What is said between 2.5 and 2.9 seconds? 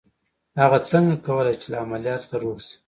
شي.